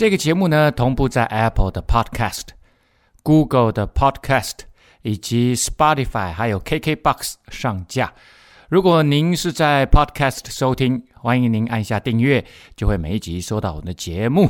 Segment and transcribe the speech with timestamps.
[0.00, 2.44] 这个节目呢，同步在 Apple 的 Podcast、
[3.22, 4.60] Google 的 Podcast
[5.02, 8.10] 以及 Spotify 还有 KKBox 上架。
[8.70, 12.42] 如果您是在 Podcast 收听，欢迎您按下订阅，
[12.74, 14.48] 就会每一集收到我们的节目。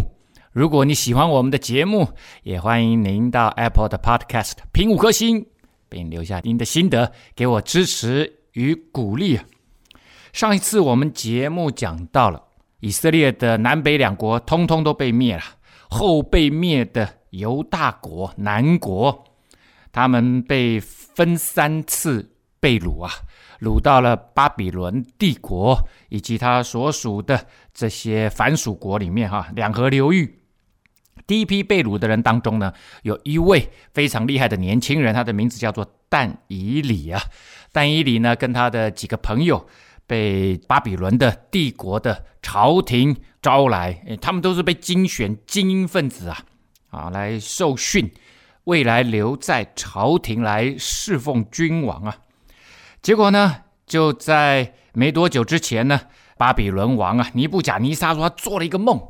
[0.52, 2.08] 如果你喜欢我们的节目，
[2.44, 5.44] 也欢迎您到 Apple 的 Podcast 评五颗星，
[5.88, 9.40] 并留下您的心得，给我支持与鼓励。
[10.32, 12.49] 上一次我们节目讲到了。
[12.80, 15.42] 以色列的南北两国通通都被灭了，
[15.88, 19.24] 后被灭的犹大国南国，
[19.92, 23.10] 他们被分三次被掳啊，
[23.60, 30.38] 掳到了巴比伦帝国以及他所属的这些凡属国里面哈，两河流域。
[31.26, 37.22] 第一批被掳的人当中呢，有一位非常厉害的年轻人，他的名字叫做但以理啊。
[37.72, 39.68] 但以理呢，跟他的几个朋友。
[40.10, 46.44] 被巴比伦的帝国的朝廷招来，他们都是被精选精英分子啊，
[46.90, 48.12] 啊，来受训，
[48.64, 52.16] 未来留在朝廷来侍奉君王啊。
[53.00, 56.00] 结果呢，就在没多久之前呢，
[56.36, 59.00] 巴比伦王啊，尼布甲尼撒说他做了一个梦，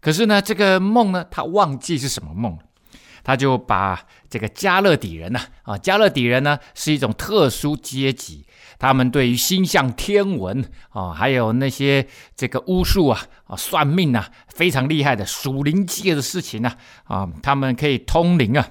[0.00, 2.58] 可是呢，这个梦呢，他忘记是什么梦了。
[3.24, 8.46] 他就把这个迦勒底人呢，啊，迦勒底人呢是一种特殊阶级，
[8.78, 16.72] 他们对于星象天文啊，还有那些这个巫术啊、啊算命啊，非常厉害的属灵界的事情呢，
[17.04, 18.66] 啊，他们可以通灵啊，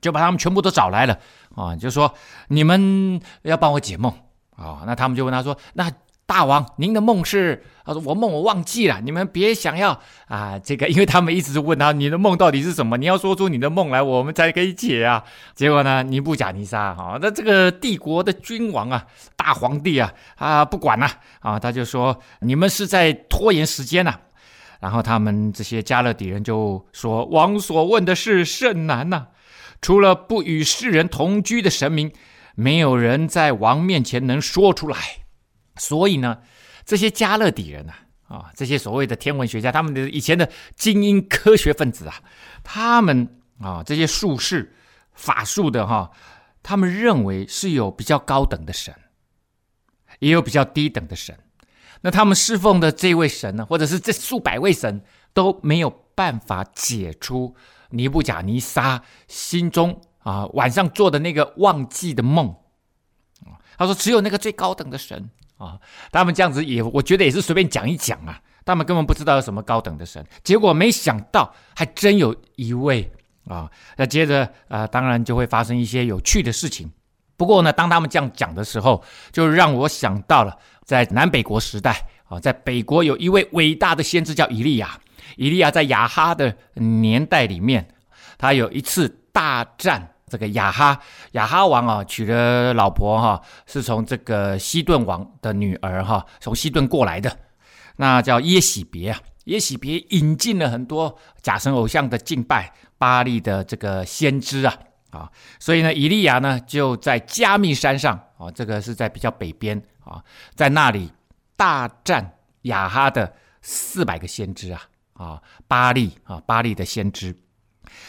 [0.00, 1.18] 就把他们全部都找来了
[1.54, 2.14] 啊，就说
[2.48, 4.12] 你们要帮我解梦
[4.56, 5.90] 啊，那他们就问他说，那。
[6.32, 7.62] 大王，您的梦是？
[7.84, 15.22] 他说我梦我忘记了，你们别想要啊，这个，因为他们一直问他你的梦到底是什么，你要说出你的梦来，我们才可以解啊。
[15.54, 19.04] 结果呢，尼布甲尼撒哈，那这个帝国的君王啊，
[19.36, 21.06] 大皇帝啊，啊不管了
[21.40, 24.14] 啊，他就说你们是在拖延时间呐、
[24.80, 29.26] 然后他们这些迦勒底人就说，王所问的是甚难呐、
[29.82, 32.10] 除了不与世人同居的神明，
[32.54, 34.96] 没有人在王面前能说出来。
[35.76, 36.38] 所以呢，
[36.84, 42.22] 这些加勒底人啊，啊，这些所谓的天文学家，他们的以前的精英科学分子啊，
[42.62, 44.74] 他们啊，这些术士、
[45.14, 46.10] 法术的哈、
[46.62, 48.94] 他们认为是有比较高等的神，
[50.18, 51.38] 也有比较低等的神。
[52.02, 57.54] 那他们侍奉的这位神呢，或者是这数百位神，都没有办法解除
[57.90, 62.56] 尼布甲尼撒心中啊晚上做的那个忘记的梦。
[63.78, 65.30] 他说，只有那个最高等的神。
[65.56, 65.78] 啊，
[66.10, 68.40] 他们这样子也，我觉得也是随便讲一讲啊。
[68.64, 73.10] 他们根本不知道有什么高等的神，结果没想到还真有一位
[73.46, 73.68] 啊。
[73.96, 76.88] 那接着啊，当然就会发生一些有趣的事情。
[77.36, 79.02] 不过呢，当他们这样讲的时候，
[79.32, 84.96] 就让我想到了在南北国时代啊，在北国有一位伟大的先知叫以利亚。
[85.36, 87.88] 以利亚在亚哈的年代里面，
[88.38, 90.08] 他有一次大战。
[90.32, 90.98] 这个亚哈
[91.32, 97.36] 亚哈王啊，娶了老婆哈、是从这个西顿王的女儿哈、从西顿过来的，
[97.96, 99.20] 那叫耶洗别啊。
[99.44, 104.74] 耶洗别引进了很多假神偶像的敬拜，巴力的这个先知啊
[105.10, 110.22] 啊，所以呢，以利亚呢就在加密山上啊，这个是在比较北边啊，
[110.54, 111.12] 在那里
[111.56, 114.80] 大战亚哈的四百个先知啊
[115.14, 117.36] 啊，巴力啊，巴力的先知。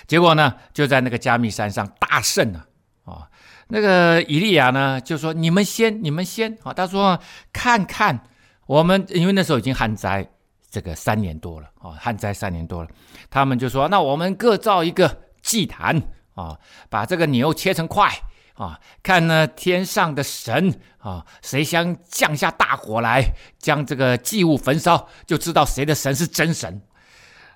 [0.08, 2.66] 结果呢，就在那个加密山上大胜了
[3.06, 3.28] 啊！
[3.70, 7.18] 那个以利亚呢，就说：“你们先，你们先啊！”他说
[7.52, 8.20] ：“看看
[8.66, 10.30] 我们，因为那时候已经旱灾
[10.70, 12.90] 这个三年多了啊，旱灾三年多了。
[13.30, 16.02] 他们就说：‘那我们各造一个祭坛
[16.36, 16.60] 啊，
[16.90, 18.12] 把这个牛切成块
[18.54, 23.24] 啊，看呢天上的神啊，谁先降下大火来
[23.58, 26.82] 将这个祭物焚烧，就知道谁的神是真神。’”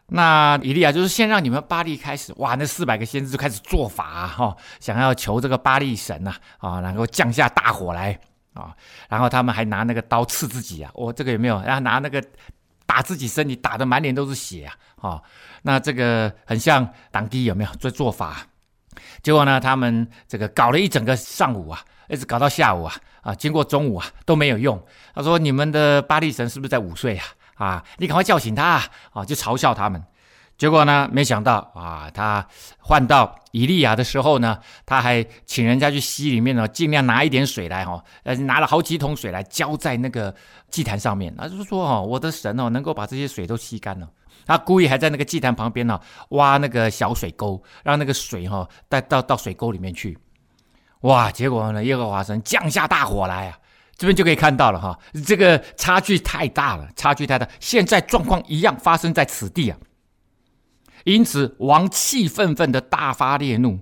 [0.09, 2.55] 那以利亚就是先让你们巴力开始，哇！
[2.55, 8.17] 那四百个先知就开始做法哈、啊，想要求这个巴力神呐啊，能够降下大火来
[8.53, 8.73] 啊。
[9.09, 11.61] 然后他们还拿那个刀刺自己啊，我、这个有没有？
[11.61, 12.23] 然后拿那个
[12.85, 14.65] 打自己身体，打得满脸都是血
[15.01, 15.09] 啊！
[15.09, 15.21] 啊，
[15.63, 18.47] 那这个很像当地有没有做做法？
[19.21, 24.81] 结果呢，他们这个搞了一整个上午啊，一直搞到下午啊啊，经过中午啊都没有用。
[25.13, 27.25] 他说：“你们的巴力神是不是在午睡啊？”
[27.57, 27.83] 啊！
[27.97, 28.81] 你赶快叫醒他
[29.11, 29.25] 啊！
[29.25, 30.03] 就嘲笑他们。
[30.57, 32.47] 结果呢，没想到啊，他
[32.79, 40.33] 换到以利亚的时候呢，他还请人家去溪里面呢，尽量拿一点水来哈，呃，拿了好几桶水来浇在那个
[40.71, 41.35] 祭坛上面。
[41.35, 44.09] 他就是说哦，我的神哦，能够把这些水都吸干了。
[44.45, 45.99] 他故意还在那个祭坛旁边呢，
[46.29, 50.17] 挖那个小水沟，让那个水哈带到到水沟里面去。
[51.01, 51.29] 哇！
[51.29, 53.59] 结果呢，耶和华神降下大火来啊，
[53.97, 57.49] 这边就可以看到了哈，这个差距太大了，差距太大。
[57.59, 59.77] 现在状况一样发生在此地啊。
[61.03, 63.79] 因此，王气愤愤的大发烈怒，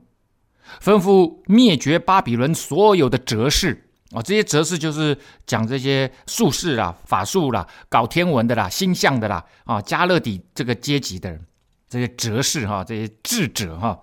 [0.81, 11.43] 吩咐灭绝巴比伦所有的哲士啊，这些哲士就是讲这些术士啦、法术啦、搞天文的啦、星象的啦啊，加勒底这个阶级的人，
[11.89, 13.99] 这些哲士哈，这些智者哈。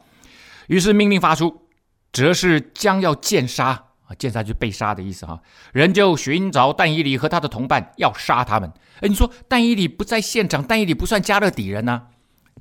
[0.67, 1.69] 于是命令发出，
[2.12, 3.85] 哲士将要剑杀，
[4.19, 5.41] 剑杀就被杀的意思哈。
[5.73, 8.73] 人就寻找但以理和他的同伴，要杀他们。
[9.00, 12.03] 哎，你说但以理不在现场，但以理不算迦勒底人呢？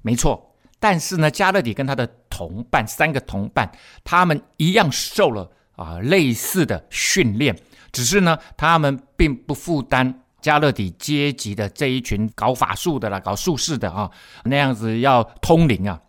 [0.01, 0.55] 没错。
[0.79, 3.71] 但是呢，迦勒底跟他的同伴三个同伴，
[4.03, 7.55] 他们一样受了啊类似的训练，
[7.91, 14.09] 只是呢，他们并不负担迦勒底阶级的这一群搞法术的啦、搞术士的啊，
[14.45, 16.01] 那样子要通灵啊，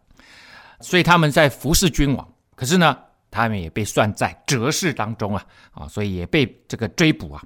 [0.80, 2.26] 所以他们在服侍君王。
[2.54, 2.96] 可是呢，
[3.32, 7.42] 他们也被算在哲士当中啊啊，所以也被这个追捕啊。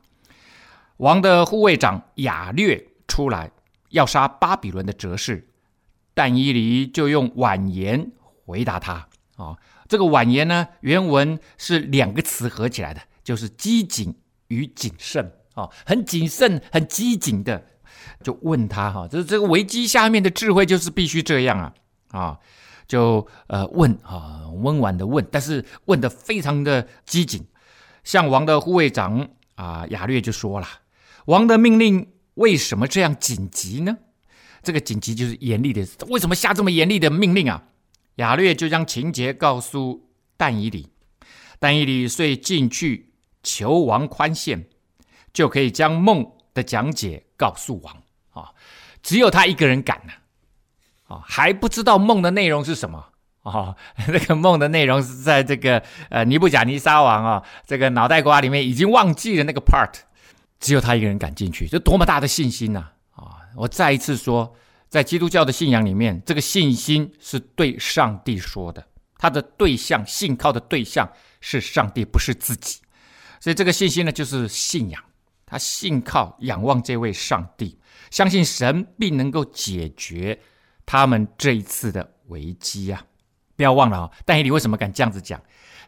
[0.98, 3.50] 王的护卫长亚略出来
[3.88, 5.48] 要杀巴比伦的哲士。
[6.18, 8.10] 但伊犁就用婉言
[8.46, 14.14] 回答他啊、哦，这个婉言呢，原文是两个词合起来的，就是机警
[14.48, 17.66] 与谨慎啊、很谨慎、很机警的，
[18.22, 21.74] 就问他哈，就是这个危机下面的智慧就是必须这样啊
[22.12, 22.38] 啊、
[22.86, 27.46] 就呃问啊，温婉的问，但是问的非常的机警。
[28.04, 30.66] 像王的护卫长啊亚略就说了，
[31.24, 33.98] 王的命令为什么这样紧急呢？
[34.62, 37.64] 这个紧急就是严厉的，为什么下这么严厉的命令啊？
[38.16, 40.88] 亚略就将情节告诉但以理，
[41.58, 43.12] 但以理遂进去
[43.42, 44.66] 求王宽限，
[45.32, 48.52] 就可以将梦的讲解告诉王啊、
[49.02, 50.18] 只有他一个人敢呢，啊、
[51.06, 52.98] 啊，还不知道梦的内容是什么
[53.42, 53.76] 啊、哦？
[54.08, 59.92] 那个梦的内容是在这个呃尼布甲尼撒王啊、这个脑袋瓜里面已经忘记了那个 part，
[60.58, 63.38] 只有他一个人敢进去，这多么大的信心呐、啊！
[63.54, 64.54] 我再一次说，
[64.88, 68.84] 在基督教的信仰里面，这个信心是对上帝说的，
[69.16, 71.08] 他的对象、信靠的对象
[71.40, 72.80] 是上帝，不是自己。
[73.38, 75.00] 所以这个信心呢，就是信仰，
[75.46, 77.78] 他信靠、仰望这位上帝，
[78.10, 80.40] 相信神必能够解决
[80.86, 83.04] 他们这一次的危机啊！
[83.56, 85.38] 不要忘了啊，但以理为什么敢这样子讲？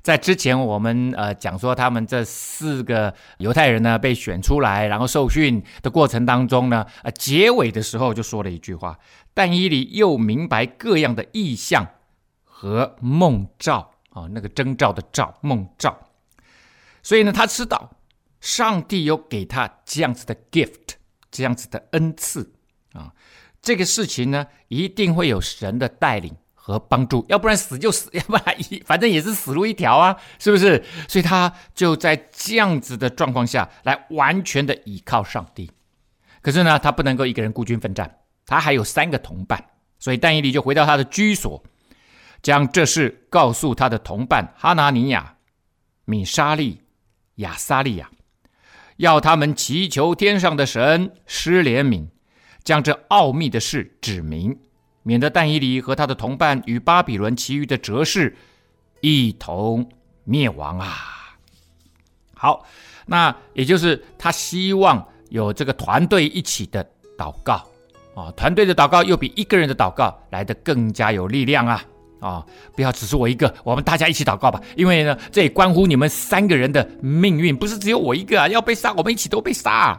[0.02, 8.98] 在之前，我们呃讲说他们这四个犹太人呢被选出来，然后受训的过程当中呢，呃结尾的时候就说了一句话：
[9.34, 11.86] 但以理又明白各样的意象
[12.44, 15.98] 和梦兆啊，那个征兆的兆梦兆，
[17.02, 17.90] 所以呢，他知道
[18.40, 20.94] 上帝有给他这样子的 gift，
[21.30, 22.54] 这样子的恩赐
[22.92, 23.12] 啊，
[23.68, 26.34] 这个事情呢一定会有神的带领。
[26.54, 28.54] 和帮助，要不然死就死， 要不然
[28.84, 30.84] 反正也是死路一条啊，是不是？
[31.08, 35.70] 所以他就在这样子的状况下来完全的倚靠上帝。
[36.42, 39.64] 可是呢，他不能够一个人孤军奋战，他还有三个同伴，
[39.98, 41.64] 所以但以理就回到他的居所，
[42.42, 45.36] 将这事告诉他的同伴哈拿尼亚、
[46.04, 46.82] 米沙利、
[47.36, 48.10] 亚撒利亚，
[48.98, 52.08] 要他们祈求天上的神施怜悯，
[52.68, 54.54] 将这奥秘的事指明。
[55.02, 58.36] 免得但以理和他的同伴与巴比伦其余的哲士
[59.00, 59.88] 一同
[60.24, 61.34] 灭亡啊！
[62.34, 62.66] 好，
[63.06, 66.84] 那也就是他希望有这个团队一起的
[67.16, 67.66] 祷告
[68.14, 71.82] 啊，团队的祷告又比一个人的祷告来得更加有力量啊！
[72.20, 72.44] 啊，
[72.76, 79.98] 不要只是我一个，我们大家一起祷告吧，因为呢，这也关乎你们三个人的命运，不是只有我一个啊，要被杀，我们一起都被杀。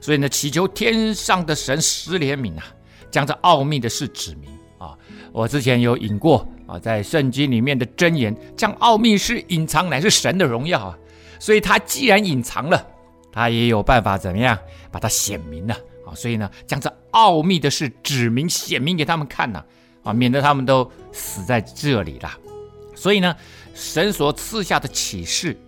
[0.00, 2.64] 所以呢，祈求天上的神施怜悯啊！
[3.10, 4.96] 将这奥秘的事指明啊！
[5.32, 10.98] 我之前有引过啊，在圣经里面的箴言，将奥秘事隐藏乃是神的荣耀啊！
[11.38, 12.86] 所以他既然隐藏了，
[13.30, 14.58] 他也有办法怎么样
[14.90, 15.74] 把它显明了
[16.06, 16.14] 啊！
[16.14, 19.62] 所以呢，将这奥秘的事指明显明给他们看呐
[20.02, 22.30] 啊，免得他们都死在这里了。
[22.94, 23.34] 所以呢，
[23.74, 25.58] 神所赐下的启示，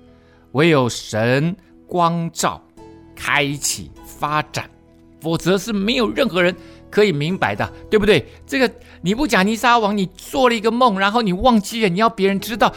[0.53, 2.63] 唯有神光照、
[3.17, 3.91] 开启、
[4.23, 4.71] 发展，
[5.21, 6.55] 否则是没有任何人。
[6.93, 8.23] 可以明白的，对不对？
[8.47, 12.71] 这个你不讲泥沙王，你做了一个梦，然后你忘记了，你要别人知道，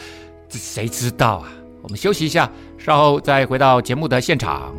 [0.48, 1.52] 这谁知道啊？
[1.82, 4.74] 我们休息一下，稍后再回到节目的现场。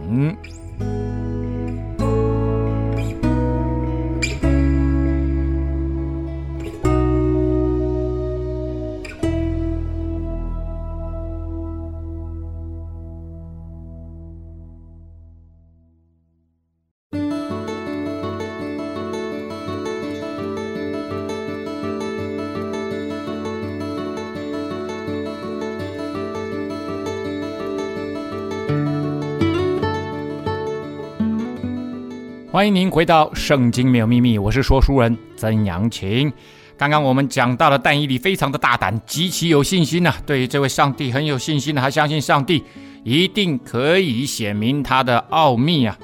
[32.57, 36.33] 欢迎您回到《圣经没有秘密》，我是说书人曾阳晴。
[36.75, 42.63] 刚刚我们讲到了但以理非常的大胆，极其有信心呐、啊，对于这位上帝很有信心的，还相信上帝
[43.03, 45.95] 一定可以显明他的奥秘啊。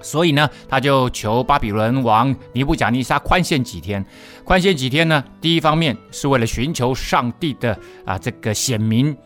[0.00, 4.04] 所以呢，他就求巴比伦王尼布甲尼撒宽限几天。
[4.42, 5.22] 宽限几天呢？
[5.40, 9.16] 第一方面是为了寻求上帝的啊这个显明。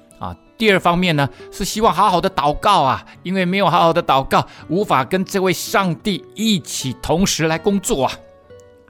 [0.58, 8.12] 第二方面呢，是希望好好的祷告啊，因为没有好好的祷告，无法跟这位上帝一起同时来工作啊。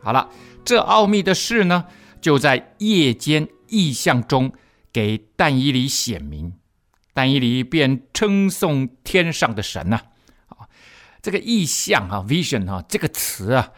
[0.00, 0.28] 好了，
[0.64, 1.86] 这奥秘的事呢，
[2.20, 4.52] 就在夜间异象中
[4.92, 6.52] 给但以理显明，
[7.12, 10.00] 但以理便称颂天上的神呐。
[10.46, 10.70] 啊，
[11.20, 13.70] 这个异象哈，vision 哈，这个词啊，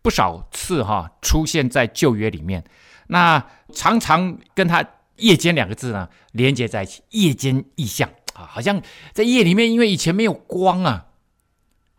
[0.00, 2.64] 不少次哈出现在旧约里面，
[3.08, 4.82] 那常常跟他。
[5.20, 7.02] 夜间两个字呢，连接在一起。
[7.10, 11.06] 夜间异象啊，好像在夜里面，因为以前没有光啊，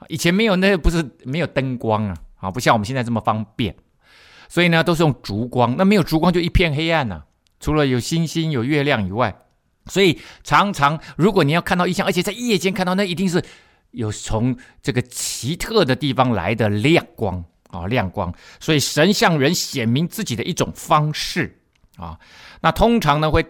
[0.10, 3.75] 以前没有那不是没有灯光啊，啊，不像我们现在这么方便，
[4.50, 5.75] 所以呢，都是用烛光。
[5.78, 7.24] 那没有烛光就一片黑暗呐，
[7.60, 9.36] 除了有星星有月亮以外，
[9.86, 13.44] 所以常常如果你要看到异象，而且在夜间看到，那一定是
[13.92, 18.34] 有从这个奇特的地方来的亮光啊，亮光。
[18.60, 21.61] 所以神向人显明自己的一种方式。
[21.98, 22.18] 啊，
[22.62, 23.46] 那通常呢会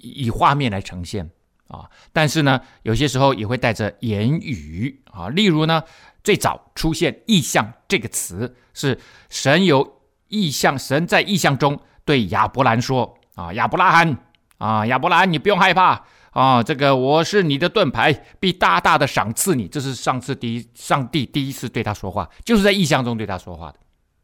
[0.00, 1.30] 以画面来呈现
[1.68, 5.28] 啊，但是呢有些时候也会带着言语啊。
[5.28, 5.82] 例如呢，
[6.24, 14.16] 最早出现意象这个词是神有意象，神在意象中对亚伯兰说啊，亚伯拉罕
[14.58, 19.68] 啊，亚伯兰，你不用害怕啊，这个我是你的盾牌，必大大的赏赐你。
[19.68, 23.78] 这是上次第一，上帝第一次对他说话，就是在意象中对他说话的。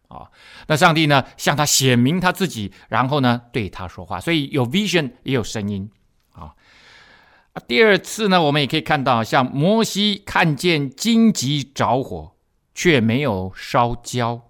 [0.09, 0.29] 啊，
[0.67, 5.91] 那上帝呢，向他显明他自己，然后呢，对他说话，所以有 vision 也有声音
[6.33, 6.55] 啊。
[7.67, 12.33] 第二次呢，我们也可以看到，像摩西看见荆棘着火，
[12.75, 14.41] 却没有烧焦，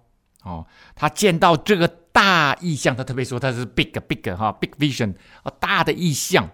[0.43, 5.13] 哦，他见到这个大意象，他特别说他是 big big 哈 big vision
[5.43, 6.49] 啊，大的意象。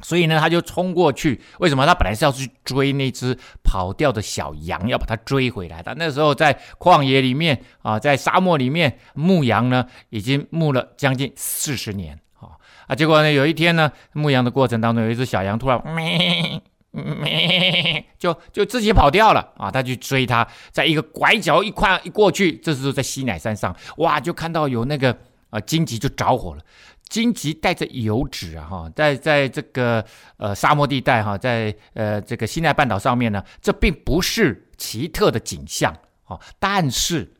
[0.00, 1.40] 所以呢，他就冲过去。
[1.58, 1.84] 为什么？
[1.84, 5.82] 他本来是要去追那只跑掉的小羊，要把它追回来。
[5.82, 12.54] 他那时候在旷野里面啊，在沙漠里面牧羊呢，已经牧了将近四十年啊
[12.86, 12.94] 啊！
[12.94, 19.70] 结果呢，有一天呢，牧羊的过程当中，有一只小羊突然咩咩， 就就自己跑掉了啊！
[19.70, 25.16] 他去追它，在一个拐角一块一过去，这时候在西乃山上，哇，就看到有那个
[25.50, 26.62] 啊荆棘就着火了。
[27.08, 30.04] 荆棘带着油脂啊，哈，在在这个
[30.36, 36.38] 呃沙漠地带哈，在呃这个西奈半岛上面呢，这并不是奇特的景象啊。
[36.58, 37.32] 但是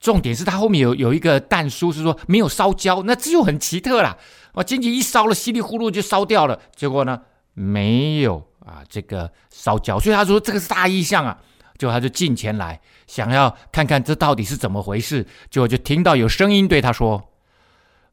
[0.00, 4.16] 重点是它后面有有一个但书是说没有烧焦，那这就很奇特啦。
[4.54, 6.58] 哦，荆棘一烧了，稀里呼噜就烧掉了。
[6.74, 7.20] 结果呢，
[7.52, 11.38] 没有啊这个烧焦，所以他说这个是大异象啊。
[11.76, 15.26] 就他就进前来，想要看看这到底是怎么回事。
[15.50, 17.33] 结果就听到有声音对他说。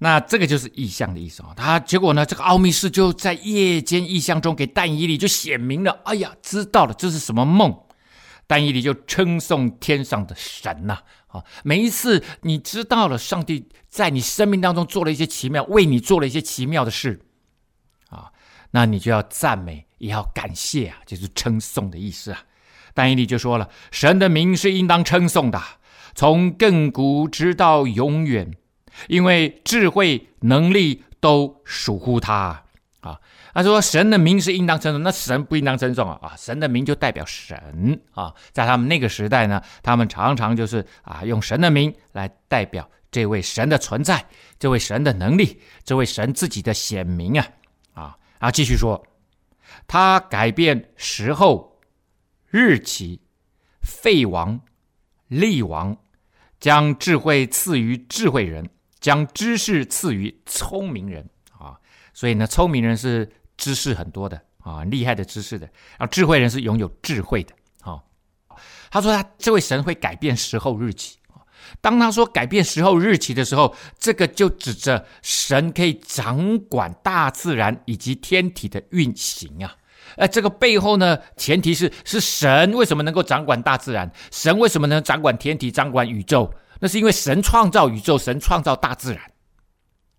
[0.00, 7.74] 那这个就是异象的意思啊，他结果呢，这个奥秘事就在夜间异象中给但以理就显明了，哎呀，知道了这是什么梦。
[8.48, 17.20] 但以理就称颂天上的神呐，啊，每一次你知道了上帝在你生命当中做了一些奇妙，为你做了一些奇妙的事，
[18.08, 18.32] 啊，
[18.70, 22.42] 那你就要赞美，也要感谢啊，就是称颂的意思啊。
[22.94, 25.62] 但以理就说了，神的名是应当称颂的，
[26.14, 28.56] 从亘古直到永远，
[29.08, 32.64] 因为智慧能力都属乎他
[33.00, 33.20] 啊。
[33.58, 36.16] 他说：“神的名是应当称颂，那神不应当称颂啊！
[36.22, 44.24] 啊，神的名就代表神啊，在他们那个时代呢，他们常常就是啊，用神的名来代表这位神的存在，
[44.60, 47.48] 这位神的能力，这位神自己的显明啊
[47.94, 48.16] 啊！
[48.38, 49.04] 然后继续说，
[49.88, 51.80] 他改变时候、
[52.46, 53.20] 日期、
[53.80, 54.60] 废王、
[55.26, 55.96] 立王，
[56.60, 61.76] 将智慧赐予智慧人，将知识赐予聪明人啊。”
[62.14, 65.66] 所以呢，聪明人是知识很多的啊，厉害的知识的；
[65.98, 67.52] 然后智慧人是拥有智慧的。
[67.82, 68.00] 啊，
[68.90, 71.18] 他说他这位神会改变时候日期，
[71.80, 79.76] 当他说改变时候日期的时候，这个就指着神可以掌管大自然以及天体的运行啊。
[80.16, 84.10] 而这个背后呢，前提是是神为什么能够掌管大自然？
[84.30, 86.50] 神为什么能掌管天体、掌管宇宙？
[86.80, 89.20] 那是因为神创造宇宙，神创造大自然。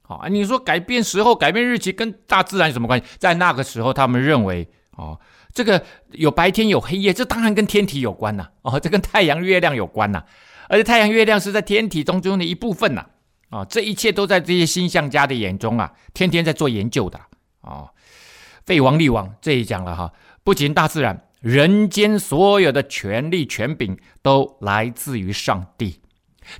[0.09, 3.05] 好，你说改变时候、改变日期跟大自然有什么关系？
[3.19, 5.19] 在那个时候，他们认为哦，
[5.53, 8.49] 这个有白天有黑夜，这当然跟天体有关呐。
[8.63, 10.23] 哦，这跟太阳、月亮有关呐。
[10.67, 13.05] 而且太阳、月亮是在天体当中的一部分呐。
[13.51, 17.21] 啊，这一切都在这些星象家的眼中啊，天天在做研究的。
[17.61, 17.87] 哦。
[18.65, 20.11] 废王立王，这一讲了哈，
[20.43, 26.01] 不仅大自然，人间所有的权力权柄都来自于上帝。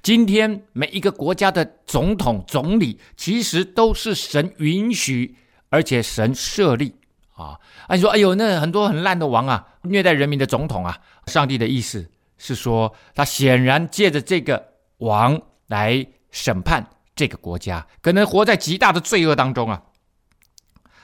[0.01, 5.36] 今天每一个国家的总统、总理，其实都是神允许，
[5.69, 6.96] 而且神设立
[7.36, 7.60] 啊。
[7.88, 19.84] 按说，哎呦，那很多很烂的王啊，虐待人民的总统啊，上帝的意思是说，他显然借着这个王来审判这个国家，可能活在极大的罪恶当中啊。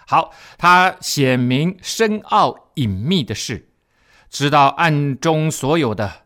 [0.07, 3.69] 好，他显明深奥隐秘的事，
[4.29, 6.25] 知道暗中所有的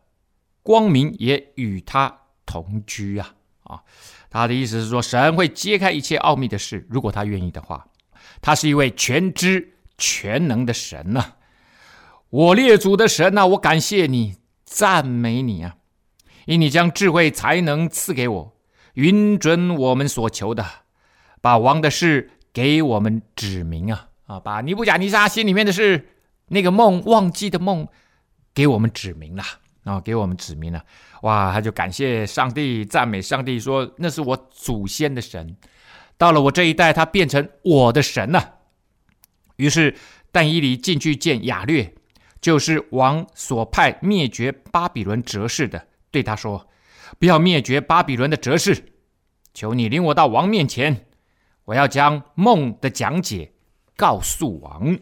[0.62, 2.19] 光明也与他
[2.50, 3.84] 同居啊啊！
[4.32, 7.86] 他的意思是说，神会揭开一切奥秘的事，如果他愿意的话。
[8.42, 11.34] 他是一位全知全能的神呐、
[12.30, 15.76] 我列祖的神呐、我感谢你，赞美你啊！
[16.46, 18.58] 因你将智慧才能赐给我，
[18.94, 20.66] 允准我们所求的，
[21.42, 22.32] 把王的事。
[22.52, 26.10] 给我们指明啊啊，把尼布甲尼撒心里面的事，
[26.48, 27.88] 那个梦忘记的梦，
[28.56, 29.44] 给我们指明了，
[29.98, 30.84] 给我们指明了。
[31.22, 35.56] 哇，他就感谢上帝，赞美上帝，说那是我祖先的神，
[36.18, 38.56] 到了我这一代，他变成我的神了。
[39.56, 39.96] 于是
[40.34, 41.94] 但以理进去见亚略，
[42.42, 46.68] 就是王所派灭绝巴比伦哲士的，对他说
[47.18, 48.92] ：“不要灭绝巴比伦的哲士，
[49.54, 51.06] 求你领我到王面前。”
[51.66, 53.52] 我要将梦的讲解
[53.96, 54.98] 告诉王。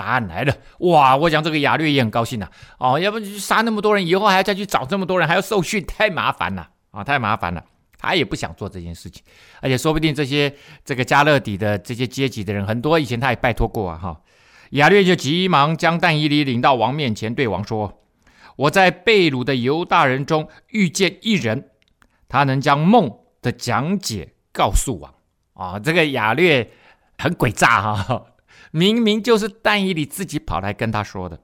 [0.00, 0.56] 答案来了！
[0.78, 2.92] 哇，我讲这个亚略也很高兴呐、啊。
[2.92, 7.62] 哦，要不杀那么多人，以后还要再去找这么多人，还要受训，太麻烦了啊、太麻烦了。
[7.98, 9.22] 他也不想做这件事情，
[9.60, 10.54] 而且说不定这些
[10.86, 13.98] 这个加勒底的这些阶级的人很多，以前他也拜托过啊。
[14.02, 14.16] 哈、哦，
[14.70, 18.00] 亚略就急忙将但以理领到王面前，对王说
[18.56, 21.68] ：“我在被掳的犹大人中遇见一人，
[22.26, 25.14] 他能将梦的讲解告诉王。”
[25.52, 26.70] 啊、这个亚略
[27.18, 28.24] 很诡诈哈，
[28.70, 31.40] 明明就是但以理自己跑来跟他说的，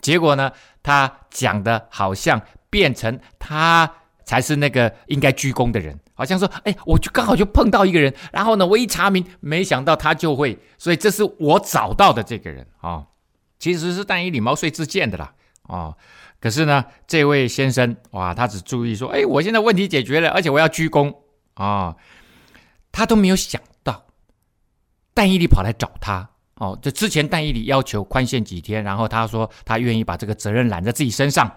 [0.00, 0.52] 结果呢，
[0.82, 3.90] 他讲的好像变成他
[4.24, 13.06] 才是那个应该鞠躬的人，好像说，哎，我就刚好就碰到一个人，然后呢，我一查明，没想到他就会，所以这是我找到的这个人啊、哦，
[13.58, 15.32] 其实是但以理毛遂自荐的啦，
[15.64, 15.96] 哦，
[16.40, 21.14] 可是呢，这位先生哇，他只注意说，哎，我现在问题解决了，而且我要鞠躬
[21.54, 21.96] 啊。
[22.92, 24.06] 他都没有想到，
[25.12, 26.78] 但以理跑来找他哦。
[26.82, 31.50] 这之前但以理要求宽限几天，然后他说他愿意把这个责任揽在自己身上。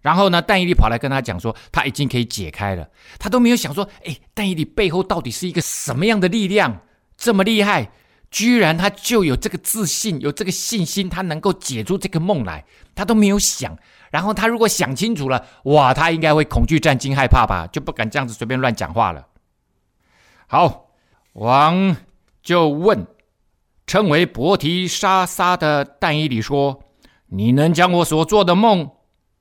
[0.00, 2.88] 然后呢，但以理跑来跟他讲说他已经可以解开了。
[3.18, 6.80] 他都没有想说，哎，但以理背后到底是一个什么样的力量
[7.16, 7.90] 这么厉害？
[8.30, 12.64] 居然他就有这个自信，有这个信心，他能够解出这个梦来。
[12.94, 13.76] 他都没有想。
[14.10, 19.26] 然后他如果想清楚了，哇，他应该会恐惧战惊害怕吧，就不敢这样子随便乱讲话了。
[20.46, 20.90] 好，
[21.32, 21.96] 王
[22.42, 23.06] 就问
[23.90, 26.84] 称为伯提沙撒的但以里说
[27.26, 28.88] ：“你能将我所做的梦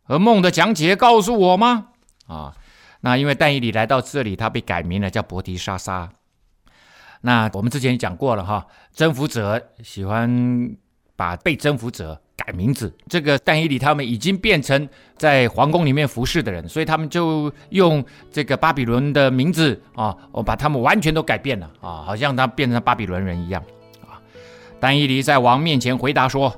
[0.01, 1.89] 和梦的讲解告诉我吗？”
[2.25, 2.55] 啊，
[3.01, 6.09] 那因为但以里来到这里，他被改名了，叫伯提沙撒。
[7.21, 10.75] 那我们之前也讲过了哈，征服者喜欢
[11.15, 12.19] 把被征服者。
[12.35, 23.61] 改名字，这个但以里他们已经变成在皇宫里面服侍的人，所以他们就用这个巴比伦的名字啊，我把他们完全都改变了啊，好像他变成巴比伦人一样。
[24.79, 26.55] 但伊犁在王面前回答说：“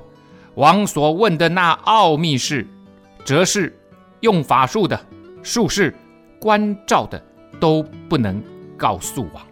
[0.56, 2.66] 王所问的那奥秘事、
[3.24, 3.76] 哲是、
[4.20, 4.98] 用法术的、
[5.42, 5.94] 术士、
[6.40, 7.22] 关照的，
[7.58, 8.42] 都不能
[8.76, 9.42] 告诉王。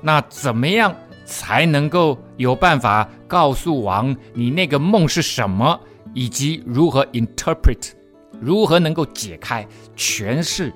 [0.00, 5.80] 那怎么样？”才能够有办法告诉王你那个梦是什么，
[6.12, 7.92] 以及如何 interpret，
[8.38, 9.66] 如何能够解开
[9.96, 10.70] 诠释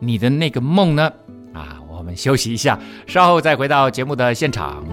[0.00, 1.10] 你的那个梦呢？
[1.54, 4.84] 啊，我们休息一下，稍后再回到节目的现场。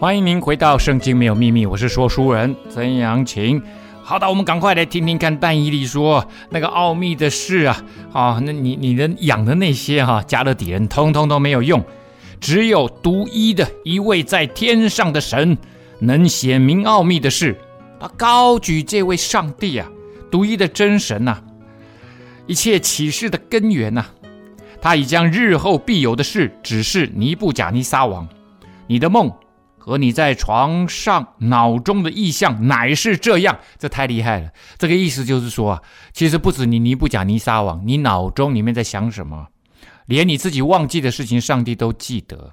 [0.00, 3.60] 欢迎您回到《圣经没有秘密》，我是说书人曾阳晴。
[4.00, 7.84] 好的，我们赶快来听听看但以理说那个奥秘的事啊！
[8.12, 11.84] 啊，那你你的养的那些哈、啊、迦勒底人，通通都没有用，
[12.38, 15.58] 只有独一的一位在天上的神
[15.98, 17.56] 能显明奥秘的事。
[17.98, 19.88] 他高举这位上帝啊，
[20.30, 21.42] 独一的真神呐、
[22.46, 24.06] 一切启示的根源呐、
[24.80, 28.28] 他已将日后必有的事指示尼布甲尼撒王，
[28.86, 29.28] 你的梦。
[29.88, 34.50] 和你在床上脑中的意象乃是这样，这太厉害了。
[34.76, 39.46] 这个意思就是说啊，其实不止你尼布甲尼撒王，你脑中里面在想什么，
[40.04, 42.52] 连你自己忘记的事情，上帝都记得，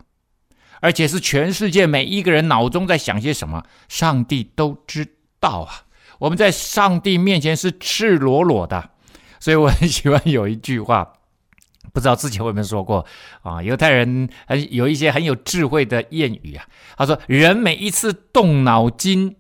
[0.80, 5.06] 而且是全世界每一个人脑中在想些什么，上帝都知
[5.42, 5.84] 道啊。
[6.20, 8.92] 我们在上帝面前是赤裸裸的，
[9.42, 11.12] 所以我很喜欢有一句话。
[11.94, 13.06] 不知道之前我有没有说过
[13.42, 13.62] 啊？
[13.62, 16.66] 犹太人很有一些很有智慧的谚语啊。
[16.98, 19.36] 他说：“人每一次动脑筋，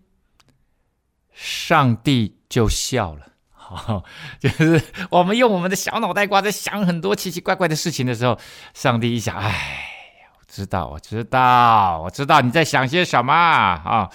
[1.33, 3.27] 上帝就笑了。”
[3.67, 4.03] 好，
[4.39, 4.79] 就是
[5.09, 8.37] 我们用我们的小脑袋瓜在想很多奇奇怪怪的事情的时候，
[8.75, 14.09] 上帝一想：“哎，我知道，我知道，我知道你在想些什么啊。”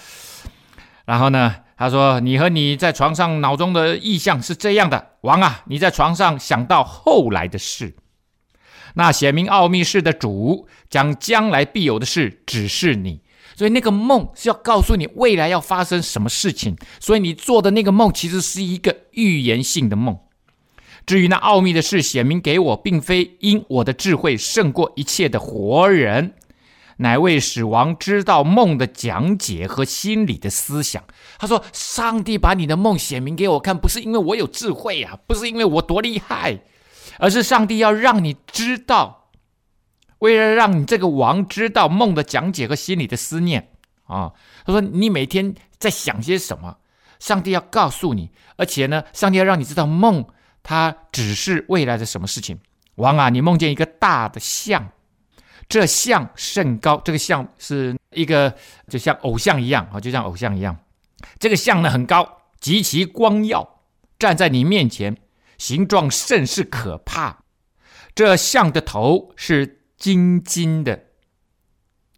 [1.05, 7.95] 然后呢，他说：“你和你在床上脑中的意象是这样的，王啊，你在床上想到后来的事。”
[8.95, 13.21] 那显明奥秘事的主将将来必有的事指示你，
[13.55, 16.75] 所以那个梦是要告诉你未来要发生什么事情。
[16.99, 20.17] 所以你做的那个梦其实是一个预言性的梦。
[21.05, 26.35] 至于那奥秘的事显明给我，并非因我的智慧胜过一切的活人，
[26.97, 31.03] 乃为使王知道梦的讲解和心里的思想。
[31.39, 36.59] 他说：“上帝把你的梦显明给我看，不是因为我有智慧啊，不是因为我多厉害。”
[37.21, 39.29] 而是上帝要让你知道，
[40.17, 43.69] 为了让你这个王知道梦的讲解和心里的思念
[44.05, 44.33] 啊。
[44.65, 46.77] 他说：“你每天在想些什么？
[47.19, 50.25] 上帝要告诉你，而且呢，上帝要让你知道梦，
[50.63, 52.59] 它只是未来的什么事情。
[52.95, 54.89] 王啊，你梦见一个大的像，
[55.69, 58.51] 这像甚高，这个像是一个
[58.87, 60.75] 就像偶像一样啊，就像偶像一样。
[61.37, 63.81] 这个像呢很高，极其光耀，
[64.17, 65.15] 站在你面前。”
[65.61, 67.43] 形状甚是可怕，
[68.15, 71.03] 这像的头是金金的，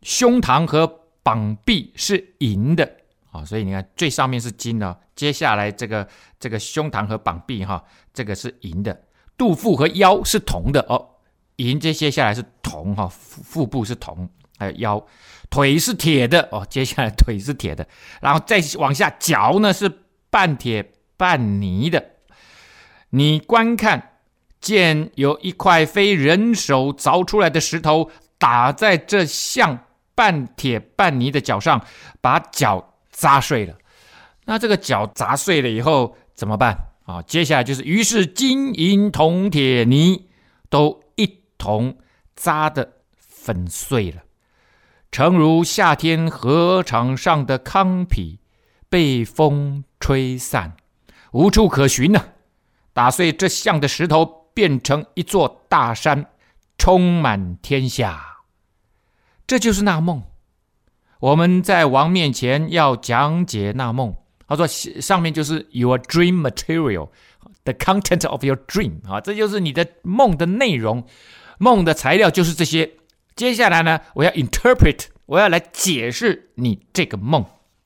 [0.01, 0.87] 胸膛和
[1.23, 2.89] 膀臂是银的。
[3.31, 6.07] 啊，所以你看最上面是金的，接下来这个
[6.39, 8.97] 这个胸膛和膀臂哈，这个是银的，
[9.37, 11.17] 肚腹和腰是铜的哦，
[11.57, 15.05] 银接接下来是铜哈，腹腹部是铜，还有腰，
[15.49, 17.85] 腿是铁的哦，接下来腿是铁的，
[18.21, 19.91] 然后再往下脚呢是
[20.29, 22.12] 半铁半泥的。
[23.15, 24.13] 你观看，
[24.59, 31.85] 见有一块非人手凿出来的石头打在这像半铁半泥的脚上，
[32.21, 33.77] 把脚砸碎了。
[34.45, 37.21] 那这个脚砸碎了以后怎么办啊？
[37.21, 40.29] 接下来就是，于是金银铜铁泥
[40.69, 41.95] 都一同
[42.35, 44.23] 砸得粉碎了，
[45.11, 48.39] 诚如夏天禾场上的糠秕
[48.89, 50.75] 被风吹散，
[51.31, 52.32] 无处可寻呢。
[52.93, 56.27] 打碎这像的石头，变成一座大山，
[56.77, 58.37] 充满天下。
[59.47, 60.23] 这就是那梦。
[61.19, 64.15] 我们在王面前要讲解那梦。
[64.47, 64.67] 他说
[65.01, 71.07] ：“上面就是 your dream material，the content of your dream 啊，这就是你的梦的内容。
[71.57, 72.91] 梦的材料就是这些。
[73.35, 77.43] 接下来呢，我要 interpret，我要来解释你这个梦。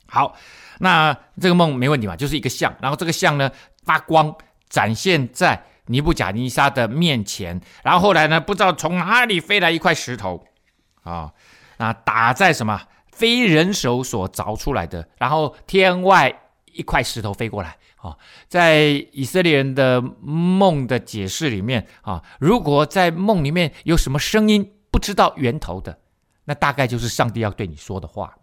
[0.07, 0.35] 好，
[0.79, 2.17] 那这个梦没问题嘛？
[2.17, 3.49] 就是一个像，然后这个像呢
[3.85, 4.35] 发光。”
[4.69, 10.45] 展现在尼布甲尼撒的面前，然后后来呢，不知道从哪里飞来一块石头，
[11.03, 11.33] 啊，
[11.77, 12.81] 那打在什么？
[13.11, 16.41] 非人手所凿出来的，然后天外
[16.73, 18.15] 一块石头飞过来，啊，
[18.47, 25.97] 在以色列人的梦的解释里面，啊，如果在梦里面有什么声音不知道源头的，
[26.45, 28.35] 那大概就是上帝要对你说的话。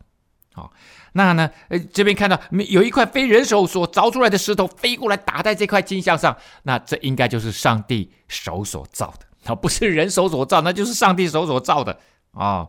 [0.57, 0.73] 好，
[1.15, 1.51] 那呢？
[1.69, 11.99] 呃，这边看到有一块非人手所凿出来的石头飞过来，打在这块金像上，那这应该就是上帝手所造的，啊，不是人手所造，那就是上帝手所造的
[12.31, 12.69] 啊。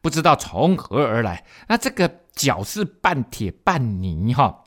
[0.00, 1.44] 不知道从何而来。
[1.68, 4.64] 那这个脚是半铁半泥哈，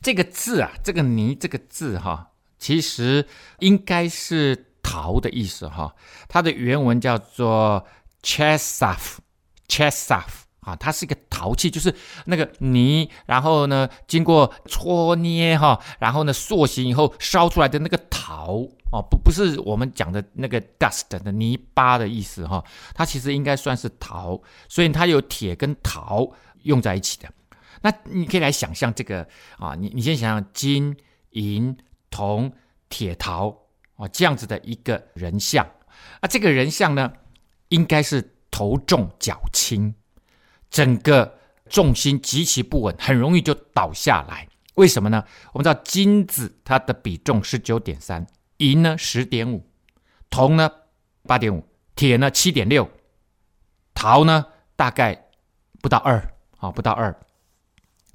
[0.00, 5.94] 这个字啊，这个泥这个字哈，其实应该是陶的意思哈。
[6.26, 7.86] 它的原文叫做
[8.22, 10.45] chesaph，chesaph。
[10.66, 18.56] 啊，它是一个陶器，就是那个泥，然后呢，经过搓捏哈，然后呢，塑形以后烧出来的那个陶
[18.90, 26.28] 哦，不不是我们讲的那个 dust 的泥巴的意思哈，它其实应该算是陶，所以它有铁跟陶
[26.64, 27.28] 用在一起的。
[27.82, 29.24] 那你可以来想象这个
[29.58, 30.96] 啊，你你先想想金
[31.30, 31.76] 银
[32.10, 32.52] 铜
[32.88, 33.56] 铁陶
[33.94, 35.64] 啊这样子的一个人像
[36.20, 37.12] 啊，这个人像呢，
[37.68, 39.94] 应该是头重脚轻，
[40.70, 44.48] 整个重心极其不稳，很容易就倒下来。
[44.74, 45.24] 为什么呢？
[45.52, 48.26] 我们知道金子它的比重十九点三，
[48.58, 49.66] 银呢十点五，
[50.28, 50.70] 铜呢
[51.22, 52.90] 八点五，铁呢七点六，
[53.94, 54.44] 陶呢
[54.76, 55.28] 大概
[55.80, 56.18] 不到二
[56.58, 57.18] 啊，不到二。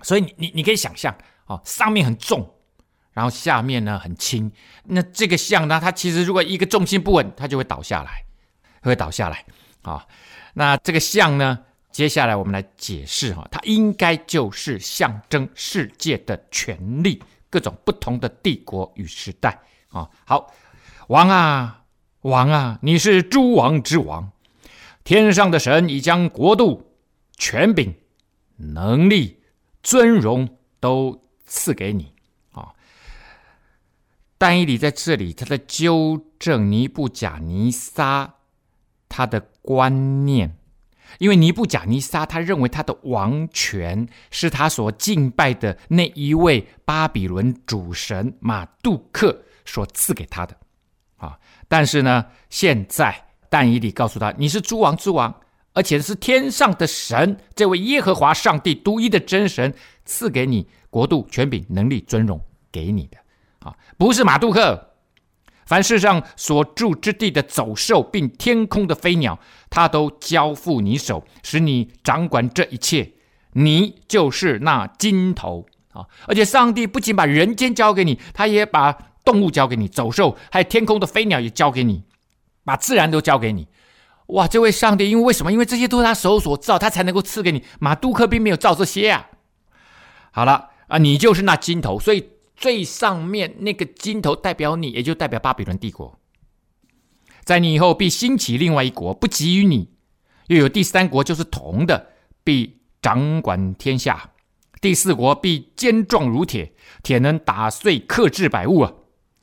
[0.04, 2.48] 所以你你你可以想象啊，上面很重，
[3.12, 4.52] 然后下面呢很轻。
[4.84, 8.24] 那这个像呢，它其实如果一个重心不稳，它就会倒下来，
[8.84, 9.46] 会倒下来
[9.82, 10.06] 啊。
[10.54, 11.60] 那这个像呢，
[11.92, 20.10] 接下来我们来解释哈，它应该就是象征世界的权力，各种不同的帝国与时代啊。
[20.26, 20.54] 好，
[21.08, 21.84] 王啊
[22.22, 24.32] 王啊，你是诸王之王，
[25.04, 26.94] 天上的神已将国度、
[27.38, 27.94] 权柄、
[28.56, 29.38] 能力。
[29.84, 32.14] 尊荣都赐给你
[32.52, 32.70] 啊！
[34.38, 38.36] 但以理在这里，他在纠正尼布甲尼撒
[39.10, 40.56] 他的观念，
[41.20, 50.56] 因为尼布甲尼撒他认为他的王权是他所敬拜的那一位巴比伦主神马杜克所赐给他的
[51.18, 51.38] 啊！
[51.68, 55.34] 但是呢，现在但以理告诉他，你是诸王之王。
[55.74, 62.38] 而且是天上的神，这位耶和华上帝独一的真神赐给你国度、权柄、能力、尊荣
[62.70, 63.18] 给你的
[63.60, 64.91] 啊，不是马杜克。
[65.66, 73.12] 凡世上所住之地的走兽，并天空的飞鸟，他都交付你手，使你掌管这一切。
[73.54, 76.06] 你就是那金头啊！
[76.26, 78.92] 而且上帝不仅把人间交给你，他也把
[79.26, 82.04] 动物交给你，走兽还有天空的飞鸟也交给你，
[82.64, 83.68] 把自然都交给你。
[84.28, 85.52] 哇，这位上帝，因为为什么？
[85.52, 87.64] 因为这些都是他手所造，他才能够赐给你。
[87.80, 89.28] 马杜克并没有造这些啊。
[90.32, 92.30] 好了啊，你就是那金头，所以
[92.62, 96.18] 最上面那个金头代表你，也就代表巴比伦帝国。
[97.44, 99.90] 在你以后必兴起另外一国，不及于你；
[100.48, 102.12] 又有第三国，就是铜的，
[102.46, 104.30] 必掌管天下。
[104.80, 106.72] 第四国必坚壮如铁，
[107.04, 108.94] 铁能打碎克制百物啊，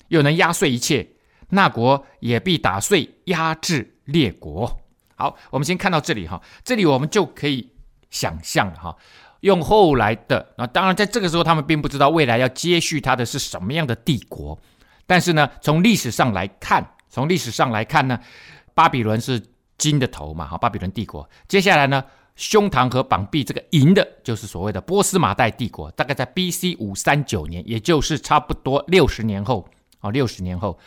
[0.09, 1.15] 又能压碎一切。
[1.51, 3.97] 那国也必打碎压制。
[4.09, 4.81] 列国，
[5.17, 7.75] 好，我们先看到这里哈，这里我们就可以
[8.09, 8.97] 想象哈，
[9.41, 14.59] 用后来的，那当然在这个时候他们并不知道未来要接续他的是什么样的帝国，
[15.07, 18.19] 但是呢，从历史上来看，从历史上来看呢，
[18.75, 19.41] 巴比伦是
[19.77, 26.77] 金的头嘛，哈，巴比伦帝国，接下来呢，胸膛和膀臂这个银的，就是所谓的波斯马代帝国，大概在 B.C.
[26.79, 29.69] 五三九年，也就是差不多六十年后，
[30.01, 30.79] 啊，六十年后。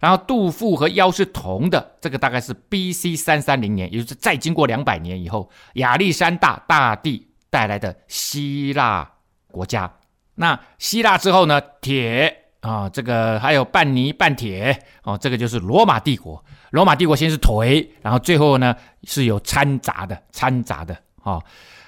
[0.00, 3.14] 然后肚腹和腰是铜的，这个大概是 B.C.
[3.14, 9.08] 三三零年，也就是再经过两百年以后，亚历山大大帝带来的希腊
[9.48, 9.92] 国家。
[10.34, 11.60] 那希腊之后呢？
[11.82, 16.42] 铁啊，这个还有半泥半铁哦，这个就是罗马帝国。
[16.70, 21.38] 罗马帝国先是腿，然后最后呢是有掺杂的，掺杂的啊。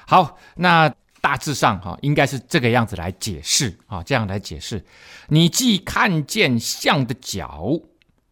[0.06, 4.84] 好，那大致上哈，应该是这个样子来解释啊，这样来解释。
[5.28, 7.80] 你既看见象的脚。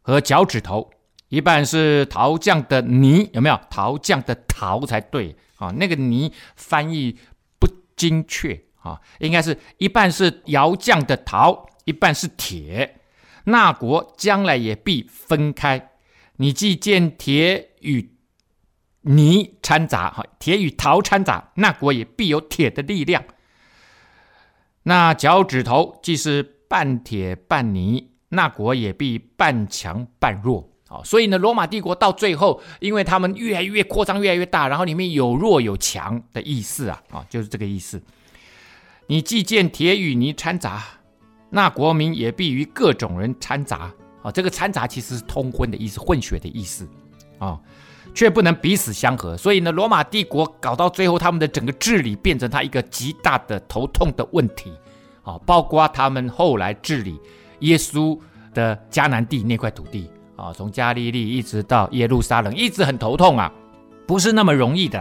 [0.04, 0.90] 和脚趾头，
[1.28, 3.56] 一半是陶匠的泥，有没有？
[3.70, 7.16] 陶匠的陶才对啊，那个泥翻译
[7.60, 13.00] 不精确啊，应该是一半是窑匠的陶，一半是铁。
[13.44, 15.90] 那国将来也必分开。
[16.36, 18.16] 你既见铁与
[19.02, 23.22] 泥掺杂，哈，铁与陶掺杂，那国也必有铁的力量。
[24.84, 28.08] 那脚趾头既是半铁半泥。
[28.34, 38.02] 那国也必半强半弱啊，所以呢，罗马帝国到最后，因为他们越来越扩张，越来越大，然后里面有弱有强的意思啊，啊，就是这个意思。
[39.06, 40.84] 你既见铁与泥掺杂，
[41.48, 43.90] 那国民也必与各种人掺杂
[44.22, 46.86] 啊，这个掺杂其实是通婚的意思，混血的意思
[47.38, 47.58] 啊，
[48.14, 49.34] 却不能彼此相合。
[49.36, 54.70] 所以呢，罗马帝国搞到最后，他们的整个治理变成他一个极大的头痛的问题
[55.22, 57.18] 啊，包括他们后来治理。
[57.62, 58.18] 耶稣
[58.52, 63.52] 的迦南地那块土地啊，从加利利一直到耶路撒冷，一直很头痛啊，
[64.06, 64.98] 不是那么容易的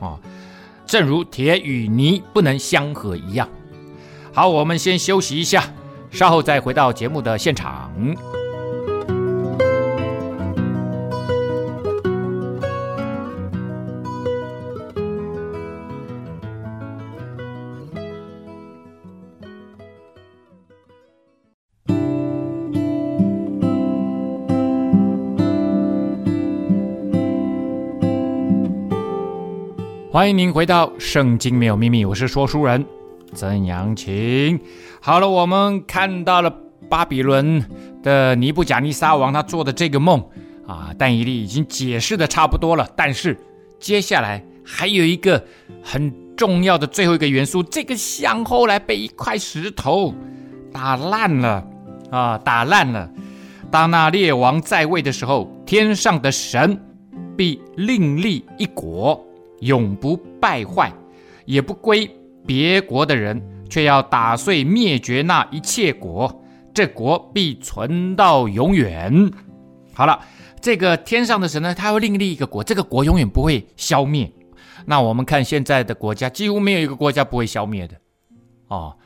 [0.00, 0.18] 啊。
[0.86, 3.48] 正如铁与泥不能相合一样。
[4.32, 5.64] 好，我们先休息一下，
[6.10, 7.90] 稍后再回到节目的现场。
[30.12, 32.84] 欢迎您回到《圣经没有秘密》，我是说书人
[33.32, 34.58] 曾阳晴。
[35.00, 36.52] 好了，我们看到了
[36.88, 37.64] 巴比伦
[38.02, 40.20] 的尼布甲尼撒王他做的这个梦
[40.66, 42.88] 啊，但以利已经解释的差不多了。
[42.96, 43.38] 但是
[43.78, 45.44] 接下来还有一个
[45.80, 50.12] 很重要的最后一个元素，这个像后来被一块石头
[50.72, 51.64] 打烂了
[52.10, 53.08] 啊，打烂了。
[53.70, 56.76] 当那列王在位的时候，天上的神
[57.36, 59.24] 必另立一国。
[59.60, 60.92] 永不败坏，
[61.44, 62.10] 也不归
[62.46, 66.42] 别国的人，却要打碎灭绝那一切国，
[66.74, 69.30] 这国必存到永远。
[69.94, 70.20] 好了，
[70.60, 74.30] 这个天上的神呢，他会另立一个国，这个国永远不会消灭。
[74.86, 77.96] 那我们看现在的国家，几乎没有一个国家不会消灭的
[78.68, 78.96] 哦。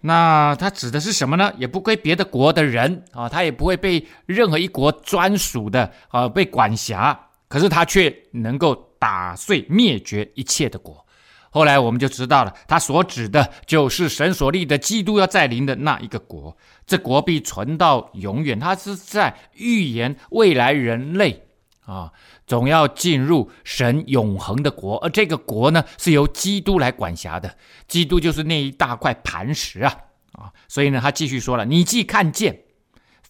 [0.00, 1.52] 那他指的是什么呢？
[1.58, 8.89] 也不归别的国的人啊，他也不会被任何一国专属的啊被管辖，可是他却能够。
[9.00, 11.06] 打碎灭绝一切的国，
[11.48, 16.54] 后来我们就知道了，他所指的就是神所立的基督要再临的那一个国，
[16.86, 18.60] 这国必存到永远。
[18.60, 21.46] 他是在预言未来人类
[21.86, 22.12] 啊，
[22.46, 27.56] 总要进入神永恒的国，而这个国呢，是由基督来管辖的。
[27.88, 29.96] 基督就是那一大块磐石啊
[30.32, 30.52] 啊！
[30.68, 32.64] 所以呢，他继续说了：“你既看见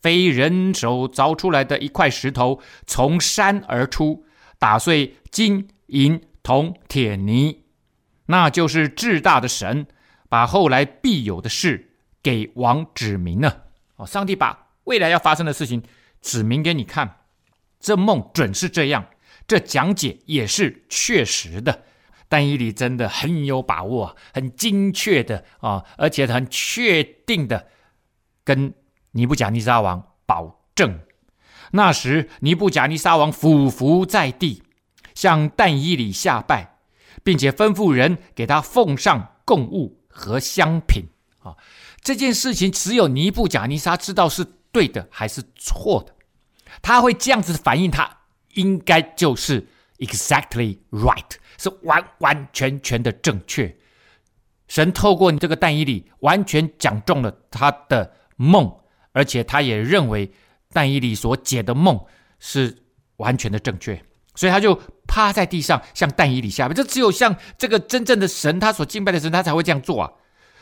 [0.02, 4.24] 非人手凿出来的一块石头从山而出。”
[4.60, 7.64] 打碎金银铜铁泥，
[8.26, 9.86] 那就是至大的神
[10.28, 13.64] 把后来必有的事给王指明了。
[13.96, 15.82] 哦，上帝把未来要发生的事情
[16.20, 17.22] 指明给你看，
[17.80, 19.06] 这梦准是这样，
[19.48, 21.84] 这讲解也是确实的。
[22.28, 27.66] 但以理真的很有把握，很精确的啊，而且很确定的
[28.44, 28.72] 跟
[29.12, 31.00] 尼布甲尼撒王保证。
[31.72, 34.64] 那时，尼布甲尼撒王俯伏在地，
[35.14, 36.78] 向但以理下拜，
[37.22, 41.04] 并且吩咐人给他奉上供物和香品。
[41.38, 41.56] 啊，
[42.02, 46.12] 这件事情只有尼布甲尼撒知道是对的还是错的。
[46.82, 48.18] 他会这样子反应，他
[48.54, 53.76] 应该就是 exactly right，是完完全全的正确。
[54.66, 58.72] 神透过你这个但以理，完全讲中了他的梦，
[59.12, 60.32] 而且他也认为。
[60.72, 61.98] 但以理所解的梦
[62.38, 62.76] 是
[63.16, 64.02] 完全的正确，
[64.34, 66.74] 所以他就趴在地上向但以理下拜。
[66.74, 70.12] 这只有像这个真正的神，他所敬拜的神，他才会这样做啊！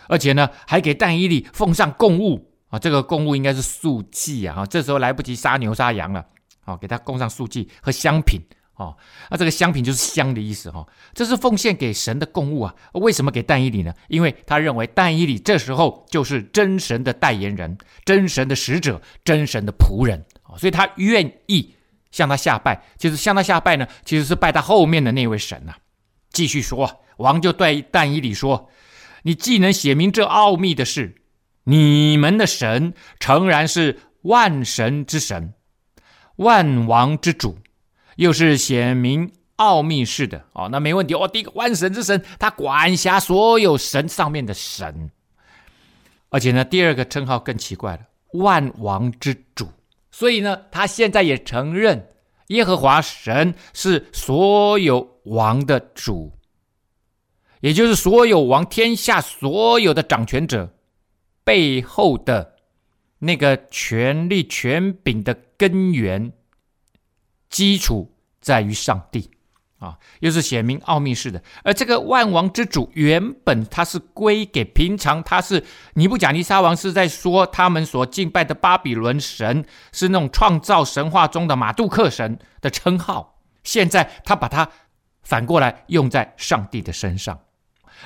[0.09, 4.65] 而且呢，还给但以理奉上供物啊，这个供物应该是素祭啊！
[4.67, 6.25] 这时候来不及杀牛杀羊了，
[6.65, 8.41] 啊，给他供上素祭和香品。
[8.79, 8.97] 哦，
[9.29, 12.73] 那这个香品就是香的意思哈、哦，这是奉献给神的供物啊。
[12.93, 13.93] 为什么给但以理呢？
[14.07, 21.75] 因为他认为但以理这时候就是真神的代言人、真神的使者、真神的仆人啊、所以他愿意
[22.13, 22.81] 向他下拜。
[22.97, 25.75] 其实向他下拜呢，其实是拜他后面的那位神呐、
[26.31, 28.71] 继续说，王就对但以理说
[29.25, 31.17] ：“你既能写明这奥秘的事，
[31.65, 35.53] 你们的神诚然是万神之神，
[36.37, 37.59] 万王之主。”
[38.19, 41.29] 又是显明奥秘式的哦，那没问题哦。
[41.29, 45.09] 第一个万神之神，他管辖所有神上面的神，
[46.29, 48.01] 而且呢，第二个称号更奇怪了，
[48.33, 49.69] 万王之主。
[50.11, 52.09] 所以呢，他现在也承认
[52.49, 56.33] 耶和华神是所有王的主，
[57.61, 60.69] 也就是所有王天下所有的掌权者
[61.45, 62.57] 背后的
[63.21, 66.33] 那个权力权柄的根源。
[67.51, 69.31] 基础在于上帝，
[69.79, 71.43] 啊，又是显明奥秘式的。
[71.65, 83.41] 而这个万王之主，原本他是归给平常，他是尼布甲尼撒王是在说他们所敬拜的巴比伦神是那种创造神话中的马杜克神的称号。
[83.65, 84.71] 现在他把它
[85.23, 87.39] 反过来用在上帝的身上，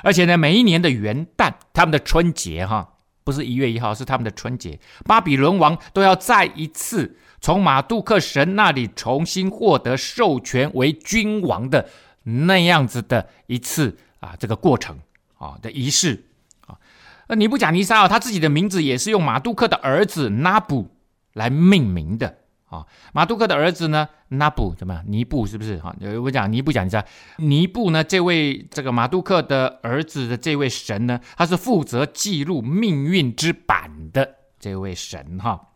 [0.02, 2.94] 而且呢，每一年的元旦，他们的春节，哈，
[3.24, 7.16] 不是一月一号，是他们的春节，巴比伦王都要再一次。
[7.40, 11.88] 从马杜克神那里重新获得授权为君王的
[12.22, 14.98] 那样子的一次啊，这个过程。
[15.38, 16.26] 啊的仪式。
[16.68, 16.78] 啊，
[17.26, 20.94] 那尼布甲尼撒啊，他自己的名字也是用马杜克的儿子拿布
[21.32, 22.38] 来命名的。
[22.72, 22.84] 啊。
[23.12, 25.04] 马杜克的儿子呢，拿布怎么样？
[25.06, 25.78] 尼布是不是？
[25.78, 27.04] 哈，我讲尼布讲尼撒，
[27.36, 35.68] 尼布呢，这位这个马杜克的儿子的这位神呢，他是负责记录命运之板的这位神哈。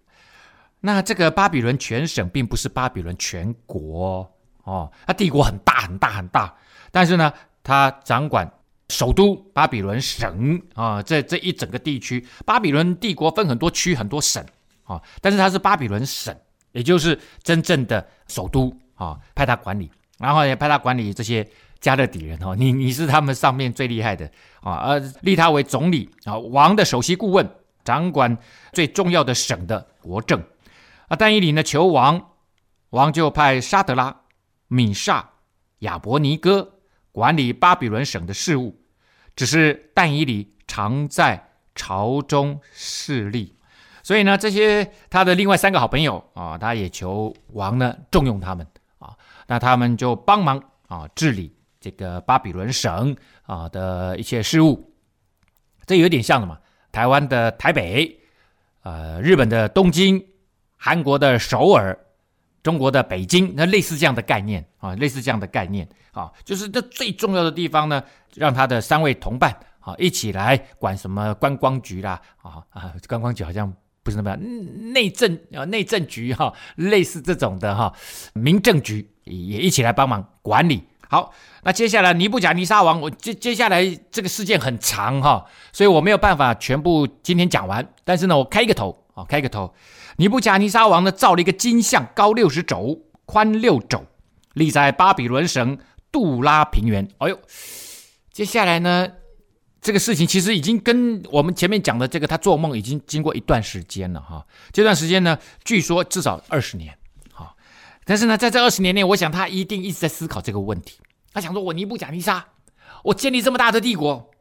[0.82, 4.32] 那这个巴比伦全省并不是巴比伦全国
[4.64, 6.56] 哦，他帝国很大很大很大，
[6.92, 7.34] 但是呢，
[7.64, 8.52] 他掌管。
[8.90, 14.46] 首都巴比伦省啊，这这一整个地区，巴比伦帝国分很多区很多省
[14.84, 16.38] 啊，但是它是巴比伦省，
[16.76, 21.48] 也就是真正的首都啊，派他管理，然后也派他管理这些
[21.80, 24.30] 加勒底人哦，你你是他们上面最厉害的
[24.62, 27.50] 啊，而立他为总理啊，王的首席顾问，
[27.84, 28.38] 掌管
[28.74, 30.40] 最重要的省的国政
[31.08, 31.16] 啊。
[31.16, 32.32] 但以理呢求王，
[32.90, 34.22] 王就派沙德拉、
[34.68, 35.24] 米煞、
[35.80, 36.74] 亚伯尼哥。
[37.16, 38.78] 管理巴比伦省的事务，
[39.38, 43.55] 只是但以理常在朝中侍立，
[44.06, 48.64] 所以呢，这些他的另外三个好朋友啊，他也求王呢重用他们
[49.00, 54.94] 啊，那他们就帮忙啊治理这个巴比伦省啊的一些事务，
[55.88, 56.56] 这有点像什么？
[56.92, 58.16] 台湾的台北，
[58.84, 60.24] 呃，日本的东京，
[60.78, 62.00] 韩国的首尔。
[62.62, 68.04] 中国的北京，那类似这样的概念啊，类似这样的概念啊，就是这最重要的地方呢，
[68.34, 73.72] 让他的三位同伴啊一起来管什么观光局啦啊啊，观光局好像
[74.06, 77.92] 不是那么内政啊，内政局哈，类似这种的哈，
[78.34, 80.84] 民政局也一起来帮忙管理。
[81.10, 81.34] 好，
[81.64, 85.44] 那接下来尼布甲尼撒王，我接接下来这个事件很长哈，
[85.74, 89.74] 所以我没有办法全部今天讲完，但是呢，我开一个头啊，开一个头。
[90.18, 94.06] 尼布甲尼撒王呢，造了一个金像，高六十肘，宽六肘，
[94.54, 95.80] 立在巴比伦省
[96.12, 97.08] 杜拉平原。
[97.18, 97.40] 哎呦，
[98.32, 99.08] 接下来呢，
[99.86, 104.44] 这个事情其实已经跟我们前面讲的这个他做梦已经经过一段时间了哈。
[104.72, 106.98] 这段时间呢，据说至少二十年。
[107.32, 107.56] 哈，
[108.04, 110.98] 但是呢，在这二十年内，我想他一定一直在思考这个问题。
[111.32, 112.44] 他想说，我尼布甲尼撒，
[113.04, 114.32] 我建立这么大的帝国，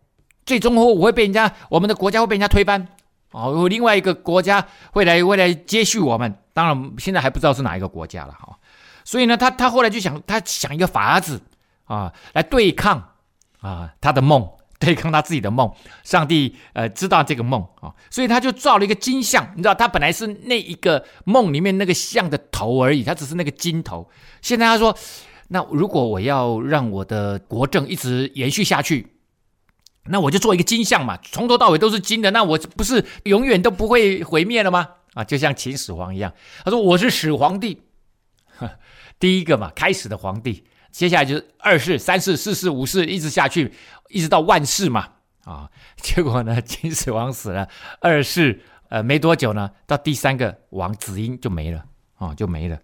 [0.47, 2.89] 最终后我会被人家，我们的国家会被人家推翻。
[3.33, 6.35] 哦，有另外一个国家会来，会来接续我们。
[6.55, 8.59] 当然，现在还不知道是哪一个国家了哈。
[9.05, 11.39] 所以呢，他他后来就想，他想一个法子
[11.85, 13.11] 啊，来对抗
[13.61, 15.71] 啊他的梦，对抗他自己的梦。
[16.05, 19.51] 上帝呃知道这个梦啊，所以他就造了一个金像。
[19.57, 24.09] 你知道，他本来是那一个梦里面那个像的头而已，他只是那个金头。
[24.43, 24.97] 现在他说，
[25.49, 29.11] 那如果我要让我的国政一直延续下去。
[30.07, 34.87] 那我就做一个金像嘛，从头到尾都是金的，那我不是永远都不会毁灭了吗？
[35.15, 36.31] 啊，就像秦始皇一样，
[36.63, 37.81] 他说我是始皇帝，
[39.19, 40.63] 第一个嘛，开始的皇帝，
[40.95, 43.75] 接下来就是二世、三世、四世、五世，一直下去，
[44.11, 45.09] 一直到万世嘛。
[45.43, 47.69] 啊，结果呢，秦始皇死了，
[48.01, 51.85] 二世呃没多久呢，到第三个王子婴就没了，
[52.15, 52.79] 啊，就没了。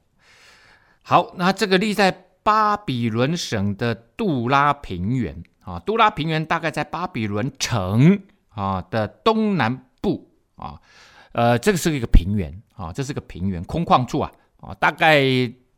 [1.02, 2.10] 好，那这个立在
[2.42, 5.42] 巴比伦省的杜拉平原。
[5.60, 10.80] 啊，杜拉平原大概在巴比伦城啊的东南部啊，
[11.30, 15.22] 呃，这个是一个平原啊，这是个平原空旷处啊啊，大概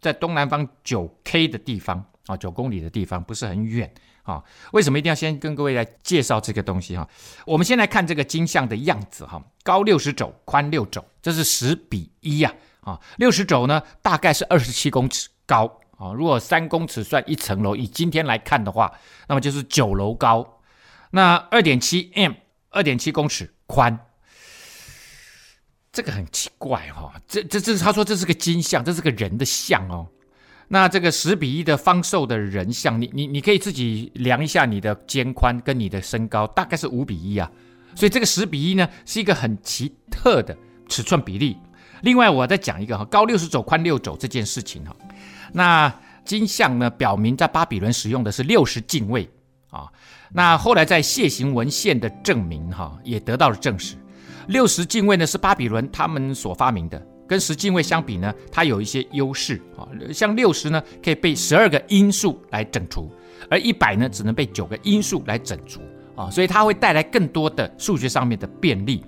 [0.01, 3.92] 在东南方九 K 的地方啊，九公里的地方，不是很远
[4.22, 4.42] 啊。
[4.72, 7.08] 为什么一定要先跟各位来介绍这个东西哈？
[7.46, 15.78] 我们先来看这个金像的样子哈，高六十肘，宽六肘，这是十比一呀啊，六十肘呢大概是二十七公尺高。
[15.98, 18.92] 啊，如果三公尺算一层楼，以今天来看的话，
[19.28, 20.58] 那么就是九楼高。
[21.10, 22.32] 那二点七 m，
[22.70, 23.96] 二点七公尺宽，
[25.92, 27.20] 这个很奇怪哈、哦。
[27.28, 30.08] 这这这，他说这是个金像，这是个人的像哦。
[30.72, 37.50] 那这个十比一的方瘦的人像，你你你可以自己量一下你的肩宽跟你的身高，大概是五比一啊。
[37.94, 40.56] 所以这个十比一呢，是一个很奇特的
[40.88, 41.58] 尺寸比例。
[42.00, 44.96] 另外，我再讲一个哈，高六十肘，宽六肘这件事情哈。
[45.52, 45.94] 那
[46.24, 49.28] 金像呢，表明在巴比伦使用的是六十进位
[49.68, 49.86] 啊。
[50.32, 53.94] 那后来在楔形文献的证明哈，也得到了证实。
[54.46, 59.88] 六十进位呢是巴比伦他们所发明的，跟十进位相比呢，它有一些优势啊。
[60.12, 63.10] 像六十呢，可以被十二个因数来整除，
[63.48, 65.80] 而一百呢，只能被九个因数来整除
[66.14, 66.30] 啊。
[66.30, 69.02] 所以它会带来更多的数学上面的便利。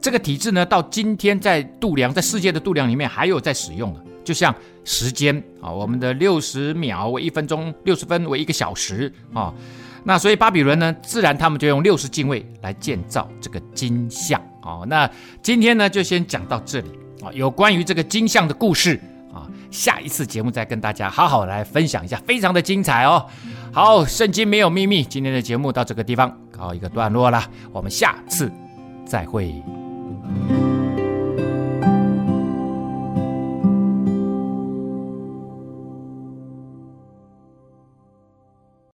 [0.00, 4.04] 这个体制呢，到今天在度量，在世界的度量里面还有在使用的。
[4.24, 4.54] 就像
[4.84, 9.52] 时间啊，我们的六十秒为一分钟，六十分为一个小时啊。
[10.04, 14.84] 那所以巴比伦呢，自然他们就用六十进位来建造这个金像啊。
[14.86, 15.10] 那
[15.42, 16.90] 今天呢，就先讲到这里
[17.22, 17.32] 啊。
[17.32, 19.00] 有关于这个金像的故事
[19.32, 23.26] 啊，下一次节目再跟大家好好来分享一下，非常的精彩哦。
[23.72, 27.42] 好，圣经没有秘密，今天的节目到这个地方告一个段落了，
[27.72, 28.50] 我们下次
[29.06, 29.54] 再会。